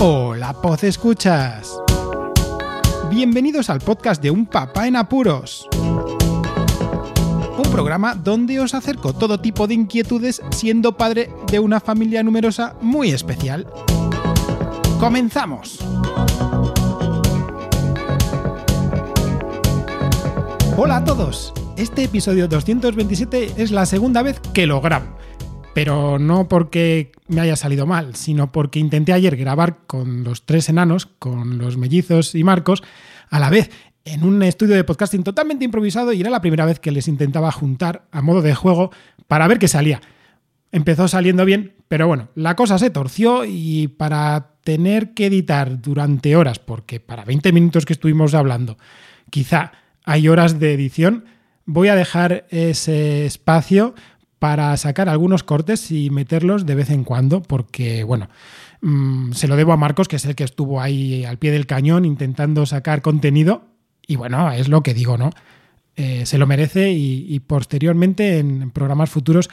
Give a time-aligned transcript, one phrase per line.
[0.00, 1.76] Hola, Poz Escuchas.
[3.10, 5.68] Bienvenidos al podcast de Un Papá en Apuros.
[7.58, 12.76] Un programa donde os acerco todo tipo de inquietudes siendo padre de una familia numerosa
[12.80, 13.66] muy especial.
[15.00, 15.80] ¡Comenzamos!
[20.76, 21.52] Hola a todos.
[21.76, 25.18] Este episodio 227 es la segunda vez que lo grabo
[25.74, 30.68] pero no porque me haya salido mal, sino porque intenté ayer grabar con los tres
[30.68, 32.82] enanos, con los mellizos y Marcos,
[33.30, 33.70] a la vez
[34.04, 37.52] en un estudio de podcasting totalmente improvisado y era la primera vez que les intentaba
[37.52, 38.90] juntar a modo de juego
[39.26, 40.00] para ver qué salía.
[40.72, 46.36] Empezó saliendo bien, pero bueno, la cosa se torció y para tener que editar durante
[46.36, 48.76] horas, porque para 20 minutos que estuvimos hablando,
[49.30, 49.72] quizá
[50.04, 51.24] hay horas de edición,
[51.64, 53.94] voy a dejar ese espacio
[54.38, 58.28] para sacar algunos cortes y meterlos de vez en cuando, porque, bueno,
[58.80, 61.66] mm, se lo debo a Marcos, que es el que estuvo ahí al pie del
[61.66, 63.64] cañón intentando sacar contenido,
[64.06, 65.30] y bueno, es lo que digo, ¿no?
[65.96, 69.50] Eh, se lo merece y, posteriormente en programas futuros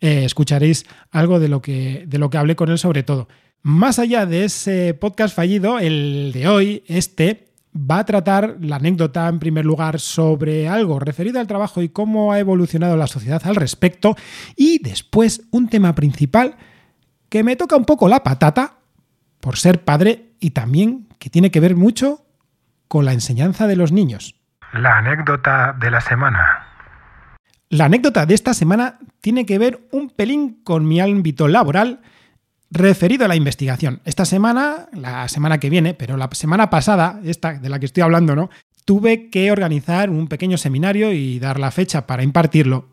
[0.00, 3.28] eh, escucharéis algo de lo, que, de lo que hablé con él sobre todo.
[3.60, 9.28] Más allá de ese podcast fallido, el de hoy, este, va a tratar la anécdota
[9.28, 13.56] en primer lugar sobre algo referido al trabajo y cómo ha evolucionado la sociedad al
[13.56, 14.16] respecto
[14.56, 16.56] y después un tema principal
[17.28, 18.74] que me toca un poco la patata
[19.40, 22.26] por ser padre y también que tiene que ver mucho
[22.88, 24.34] con la enseñanza de los niños.
[24.72, 26.66] La anécdota de la semana.
[27.70, 32.02] La anécdota de esta semana tiene que ver un pelín con mi ámbito laboral
[32.72, 34.00] referido a la investigación.
[34.04, 38.02] Esta semana, la semana que viene, pero la semana pasada, esta de la que estoy
[38.02, 38.48] hablando, ¿no?
[38.86, 42.88] Tuve que organizar un pequeño seminario y dar la fecha para impartirlo.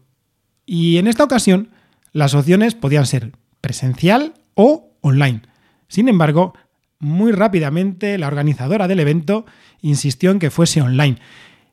[0.65, 1.69] Y en esta ocasión,
[2.11, 5.43] las opciones podían ser presencial o online.
[5.87, 6.53] Sin embargo,
[6.99, 9.45] muy rápidamente la organizadora del evento
[9.81, 11.17] insistió en que fuese online.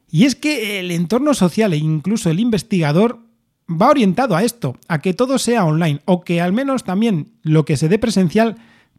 [0.08, 3.25] Y es que el entorno social e incluso el investigador
[3.68, 7.64] va orientado a esto, a que todo sea online o que al menos también lo
[7.64, 8.56] que se dé presencial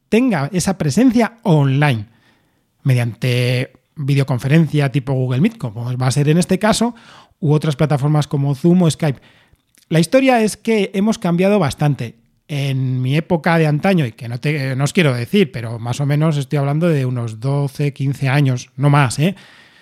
[0.10, 2.08] tenga esa presencia online
[2.84, 6.96] mediante videoconferencia tipo Google Meet, como va a ser en este caso,
[7.40, 9.22] u otras plataformas como Zoom o Skype.
[9.90, 12.16] La historia es que hemos cambiado bastante.
[12.50, 16.38] En mi época de antaño, y que no, os quiero decir, pero más o menos
[16.38, 19.36] estoy hablando de unos 12, 15 años, no más, ¿eh?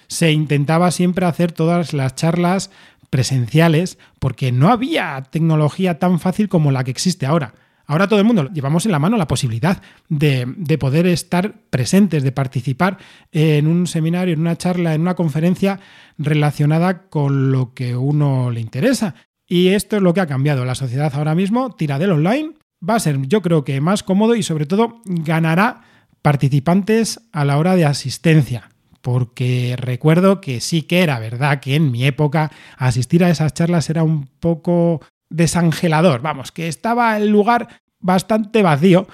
[0.07, 2.71] se intentaba siempre hacer todas las charlas
[3.15, 7.53] presenciales porque no había tecnología tan fácil como la que existe ahora.
[7.85, 12.33] Ahora todo el mundo llevamos en la mano la posibilidad de, poder estar presentes, de
[12.33, 12.97] participar
[13.31, 15.79] en un seminario, en una charla, en una conferencia
[16.17, 19.15] relacionada con lo que uno le interesa.
[19.47, 20.65] Y esto es lo que ha cambiado.
[20.65, 22.55] La sociedad ahora mismo tira del online,
[22.87, 25.83] va a ser yo creo que más cómodo y sobre todo ganará
[26.21, 28.74] participantes a la hora de asistencia
[29.05, 33.87] porque recuerdo que sí que era verdad que en mi época asistir a esas charlas
[33.91, 34.99] era un poco
[35.29, 37.67] desangelador, vamos, que estaba el lugar
[37.99, 39.07] bastante vacío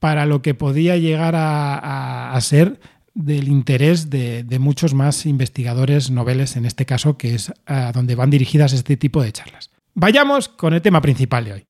[0.00, 2.78] para lo que podía llegar a, ser
[3.14, 8.28] del interés de, muchos más investigadores noveles, en este caso, que es a donde van
[8.28, 9.70] dirigidas este tipo de charlas.
[9.94, 11.64] Vayamos con el tema principal de hoy.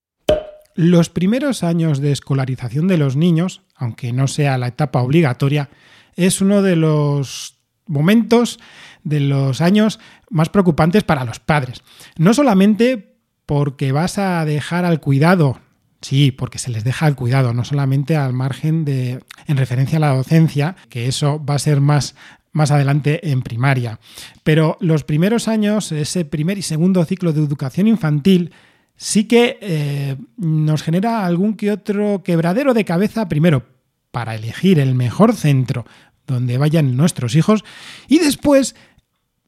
[0.75, 5.71] Los primeros años de escolarización de los niños, aunque no sea la etapa obligatoria,
[6.17, 7.58] es uno de los
[7.89, 8.61] momentos
[9.05, 9.99] de los años
[10.31, 11.83] más preocupantes para los padres.
[12.17, 13.17] No solamente
[13.47, 15.59] porque vas a dejar al cuidado,
[16.01, 20.01] sí, porque se les deja al cuidado, no solamente al margen de, en referencia a
[20.01, 22.15] la docencia, que eso va a ser más
[22.53, 24.01] más adelante en primaria.
[24.43, 28.53] Pero los primeros años, ese primer y segundo ciclo de educación infantil,
[28.97, 33.65] sí que eh, nos genera algún que otro quebradero de cabeza, primero,
[34.11, 35.85] para elegir el mejor centro
[36.29, 37.65] donde vayan nuestros hijos
[38.07, 38.77] y después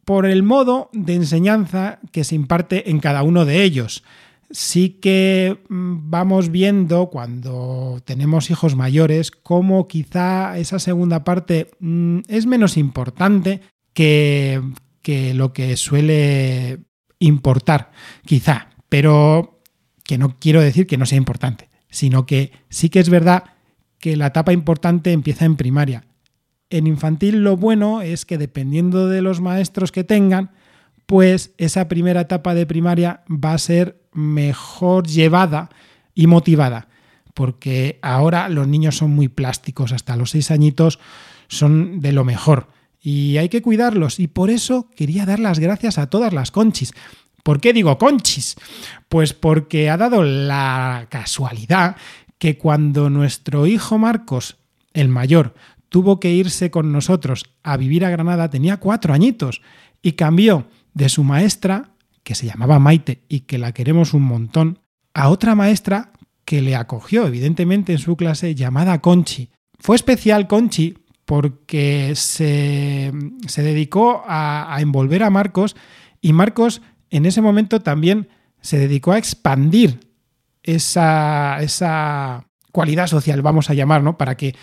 [0.04, 4.02] por el modo de enseñanza que se imparte en cada uno de ellos.
[4.50, 12.22] Sí que mm, vamos viendo cuando tenemos hijos mayores cómo quizá esa segunda parte mm,
[12.26, 13.60] es menos importante
[13.92, 14.60] que,
[15.02, 16.80] que lo que suele
[17.20, 17.92] importar,
[18.26, 19.60] quizá, pero
[20.02, 23.44] que no quiero decir que no sea importante, sino que sí que es verdad
[24.00, 26.09] que la etapa importante empieza en primaria
[26.70, 30.50] en infantil lo bueno es que dependiendo de los maestros que tengan,
[31.06, 35.70] pues esa primera etapa de primaria va a ser mejor llevada
[36.14, 36.88] y motivada,
[37.34, 41.00] porque ahora los niños son muy plásticos, hasta los seis añitos
[41.48, 42.68] son de lo mejor
[43.02, 46.92] y hay que cuidarlos y por eso quería dar las gracias a todas las conchis.
[47.42, 48.56] ¿Por qué digo conchis?
[49.08, 51.96] Pues porque ha dado la casualidad
[52.38, 54.58] que cuando nuestro hijo Marcos
[54.92, 55.54] el mayor,
[55.90, 59.60] tuvo que irse con nosotros a vivir a Granada, tenía cuatro añitos
[60.00, 61.90] y cambió de su maestra,
[62.22, 64.78] que se llamaba Maite y que la queremos un montón,
[65.12, 66.12] a otra maestra
[66.44, 69.50] que le acogió, evidentemente, en su clase llamada Conchi.
[69.78, 73.12] Fue especial Conchi porque se,
[73.46, 75.76] se dedicó a, envolver a Marcos
[76.20, 78.28] y Marcos en ese momento también
[78.60, 80.00] se dedicó a expandir
[80.62, 84.16] esa, esa cualidad social, vamos a llamar, ¿no?
[84.18, 84.54] Para que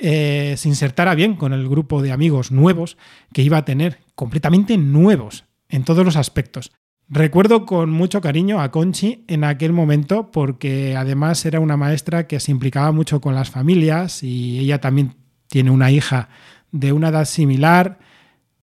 [0.00, 2.96] eh, se insertara bien con el grupo de amigos nuevos
[3.32, 6.72] que iba a tener, completamente nuevos en todos los aspectos.
[7.08, 12.38] Recuerdo con mucho cariño a Conchi en aquel momento porque además era una maestra que
[12.40, 15.16] se implicaba mucho con las familias y ella también
[15.48, 16.28] tiene una hija
[16.70, 17.98] de una edad similar.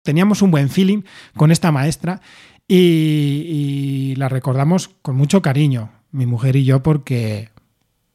[0.02, 1.02] Teníamos un buen feeling
[1.36, 2.20] con esta maestra
[2.66, 7.50] y, y la recordamos con mucho cariño, mi mujer y yo, porque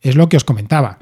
[0.02, 1.00] es lo que os comentaba.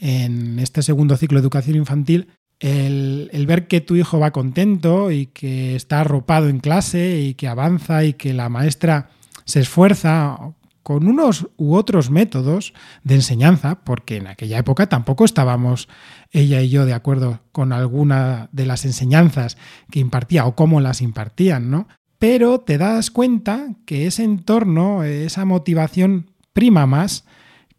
[0.00, 5.26] En este segundo ciclo de educación infantil, el, ver que tu hijo va contento y
[5.26, 9.10] que está arropado en clase y que avanza y que la maestra
[9.44, 10.38] se esfuerza
[10.82, 12.72] con unos u otros métodos
[13.04, 15.88] de enseñanza, porque en aquella época tampoco estábamos
[16.30, 19.58] ella y yo de acuerdo con alguna de las enseñanzas
[19.90, 21.88] que impartía o cómo las impartían, ¿no?
[22.18, 27.24] Pero te das cuenta que ese entorno, esa motivación prima más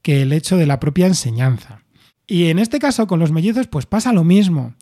[0.02, 1.81] que el hecho de la propia enseñanza.
[2.32, 4.74] Y en este caso con los mellizos pues pasa lo mismo.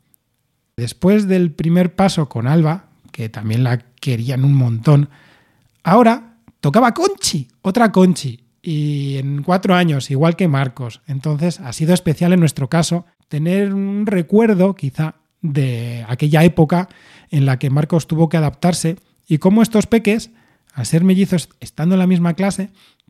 [0.78, 5.10] Después del primer paso con Alba, que también la querían un montón,
[5.82, 11.02] ahora tocaba Conchi, otra Conchi, y en cuatro años, igual que Marcos.
[11.08, 16.88] Entonces ha sido especial en nuestro caso tener un recuerdo quizá de aquella época
[17.32, 18.98] en la que Marcos tuvo que adaptarse
[19.28, 20.30] y cómo estos peques,
[20.76, 22.70] al ser mellizos estando en la misma clase,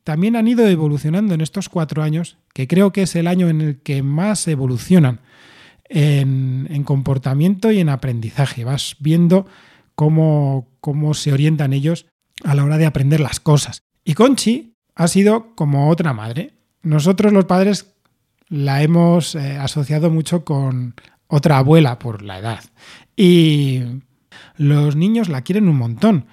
[0.10, 3.62] también han ido evolucionando en estos cuatro años, que creo que es el año en
[3.62, 5.20] el que más evolucionan
[5.88, 8.64] en, en comportamiento y en aprendizaje.
[8.64, 9.46] Vas viendo
[9.94, 12.08] cómo, cómo se orientan ellos
[12.44, 13.84] a la hora de aprender las cosas.
[14.04, 16.54] Y Conchi ha sido como otra madre.
[16.82, 17.94] Nosotros los padres
[18.48, 20.96] la hemos eh, asociado mucho con
[21.28, 22.64] otra abuela por la edad.
[23.16, 23.84] Y
[24.58, 26.26] los niños la quieren un montón.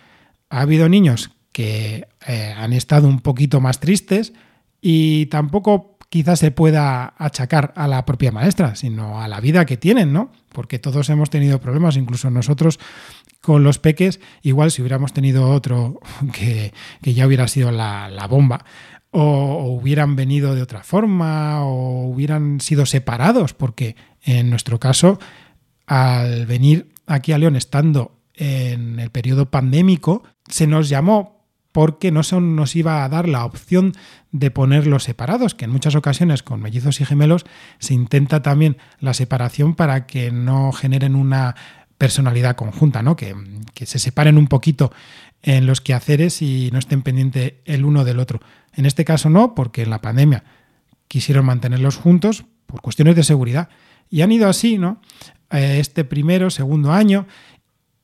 [0.48, 4.34] Ha habido niños que eh, han estado un poquito más tristes
[4.82, 9.78] y tampoco quizás se pueda achacar a la propia maestra, sino a la vida que
[9.78, 10.30] tienen, ¿no?
[10.52, 12.78] Porque todos hemos tenido problemas, incluso nosotros
[13.40, 15.98] con los peques, igual si hubiéramos tenido otro
[16.34, 18.66] que, que ya hubiera sido la, la bomba,
[19.10, 25.18] o, o, hubieran venido de otra forma, o hubieran sido separados, porque en nuestro caso,
[25.86, 31.35] al venir aquí a León estando en el periodo pandémico, se nos llamó
[31.76, 33.92] porque no se nos iba a dar la opción
[34.32, 37.44] de ponerlos separados, que en muchas ocasiones con mellizos y gemelos
[37.80, 41.54] se intenta también la separación para que no generen una
[41.98, 43.14] personalidad conjunta, ¿no?
[43.14, 43.34] que,
[43.74, 44.90] que se separen un poquito
[45.42, 48.40] en los quehaceres y no estén pendientes el uno del otro.
[48.72, 50.44] En este caso no, porque en la pandemia
[51.08, 53.68] quisieron mantenerlos juntos por cuestiones de seguridad.
[54.08, 55.02] Y han ido así, ¿no?
[55.50, 57.26] Eh, este primero, segundo año,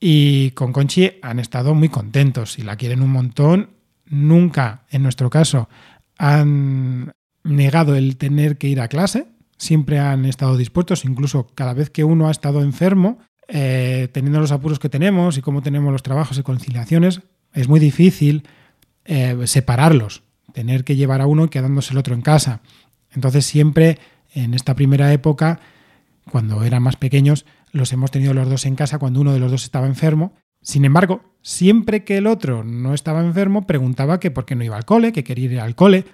[0.05, 3.69] y con Conchi han estado muy contentos y la quieren un montón.
[4.05, 5.69] Nunca, en nuestro caso,
[6.17, 7.13] han
[7.45, 9.27] negado el tener que ir a clase.
[9.55, 14.51] Siempre han estado dispuestos, incluso cada vez que uno ha estado enfermo, eh, teniendo los
[14.51, 17.21] apuros que tenemos y cómo tenemos los trabajos y conciliaciones,
[17.53, 18.45] es muy difícil
[19.05, 22.59] eh, separarlos, tener que llevar a uno y quedándose el otro en casa.
[23.11, 23.99] Entonces siempre
[24.33, 25.61] en esta primera época,
[26.29, 29.51] cuando eran más pequeños, los hemos tenido los dos en casa cuando uno de los
[29.51, 30.35] dos estaba enfermo.
[30.61, 34.77] Sin embargo, siempre que el otro no estaba enfermo, preguntaba que por qué no iba
[34.77, 36.05] al cole, que quería ir al cole.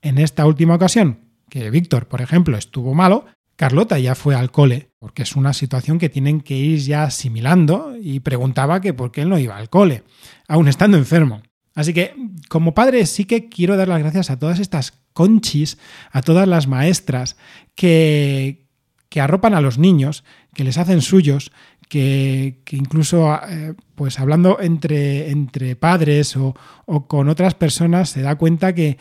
[0.00, 1.18] En esta última ocasión,
[1.50, 3.26] que Víctor, por ejemplo, estuvo malo,
[3.56, 7.94] Carlota ya fue al cole, porque es una situación que tienen que ir ya asimilando
[8.00, 10.04] y preguntaba que por qué él no iba al cole,
[10.48, 11.42] aún estando enfermo.
[11.74, 12.14] Así que,
[12.48, 15.76] como padre, sí que quiero dar las gracias a todas estas conchis,
[16.10, 17.36] a todas las maestras
[17.74, 18.69] que,
[19.10, 20.24] que arropan a los niños,
[20.54, 21.52] que les hacen suyos,
[21.90, 26.54] que, que incluso eh, pues hablando entre, entre padres o,
[26.86, 28.96] o, con otras personas se da cuenta que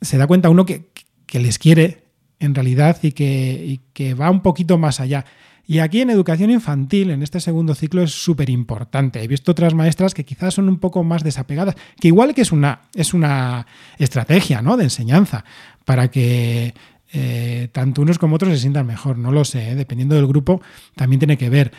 [0.00, 0.88] se da cuenta uno que,
[1.26, 2.04] que les quiere
[2.38, 5.26] en realidad y que, y que va un poquito más allá.
[5.66, 9.22] Y aquí en educación infantil, en este segundo ciclo, es súper importante.
[9.22, 12.50] He visto otras maestras que quizás son un poco más desapegadas, que igual que es
[12.50, 13.66] una, es una
[13.98, 14.76] estrategia ¿no?
[14.76, 15.44] de enseñanza
[15.84, 16.74] para que
[17.12, 19.18] eh, tanto unos como otros se sientan mejor.
[19.18, 19.74] No lo sé, ¿eh?
[19.74, 20.60] dependiendo del grupo,
[20.94, 21.72] también tiene que ver.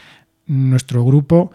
[0.46, 1.52] Nuestro grupo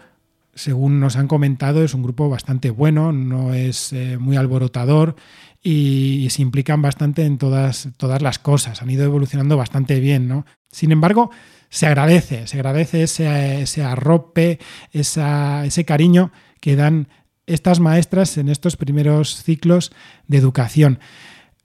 [0.57, 5.15] según nos han comentado, es un grupo bastante bueno, no es eh, muy alborotador
[5.61, 8.81] y, se implican bastante en todas, todas las cosas.
[8.81, 10.45] Han ido evolucionando bastante bien, ¿no?
[10.71, 11.29] Sin embargo,
[11.69, 14.59] se agradece, se agradece ese, ese arrope,
[14.91, 17.07] ese cariño que dan
[17.45, 19.91] estas maestras en estos primeros ciclos
[20.27, 20.99] de educación.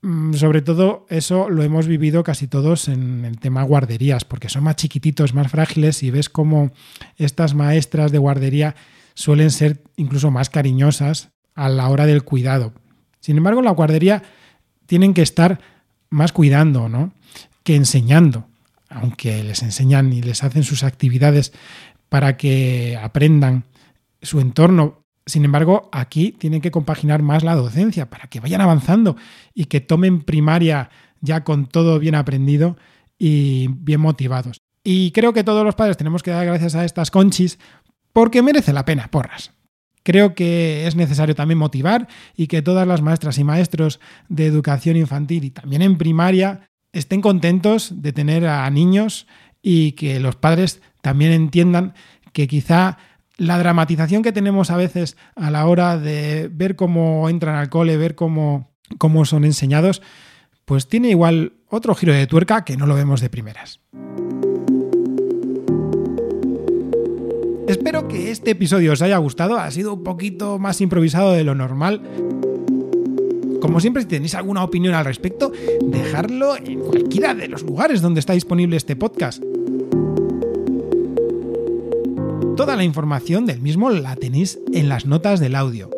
[0.02, 4.64] Mm, sobre todo eso lo hemos vivido casi todos en el tema guarderías, porque son
[4.64, 6.72] más chiquititos, más frágiles y ves cómo
[7.16, 8.74] estas maestras de guardería
[9.14, 12.72] suelen ser incluso más cariñosas a la hora del cuidado.
[13.20, 14.24] Sin embargo, la guardería
[14.86, 15.60] tienen que estar
[16.10, 17.12] más cuidando, ¿no?
[17.62, 18.46] Que enseñando,
[18.88, 21.52] aunque les enseñan y les hacen sus actividades
[22.08, 23.64] para que aprendan
[24.20, 29.16] su entorno sin embargo, aquí tienen que compaginar más la docencia para que vayan avanzando
[29.54, 32.76] y que tomen primaria ya con todo bien aprendido
[33.18, 34.60] y bien motivados.
[34.84, 37.58] Y creo que todos los padres tenemos que dar gracias a estas conchis
[38.12, 39.52] porque merece la pena, porras.
[40.02, 44.96] Creo que es necesario también motivar y que todas las maestras y maestros de educación
[44.96, 49.28] infantil y también en primaria estén contentos de tener a niños
[49.62, 51.94] y que los padres también entiendan
[52.32, 52.98] que quizá
[53.42, 57.96] la dramatización que tenemos a veces a la hora de ver cómo entran al cole,
[57.96, 60.00] ver cómo, cómo son enseñados,
[60.64, 63.80] pues tiene igual otro giro de tuerca que no lo vemos de primeras.
[67.66, 71.56] Espero que este episodio os haya gustado, ha sido un poquito más improvisado de lo
[71.56, 72.00] normal.
[73.60, 75.50] Como siempre, si tenéis alguna opinión al respecto,
[75.84, 79.42] dejadlo en cualquiera de los lugares donde está disponible este podcast.
[82.56, 85.88] Toda la información del mismo la tenéis en las notas del audio.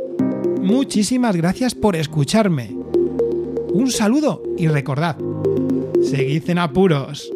[0.63, 2.71] Muchísimas gracias por escucharme.
[3.73, 5.17] Un saludo y recordad,
[6.01, 7.34] seguid en apuros.